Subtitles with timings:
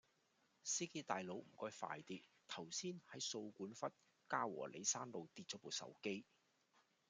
[0.63, 3.91] 司機大佬唔該快啲，頭先喺掃管笏
[4.27, 6.25] 嘉和里山路跌左部手機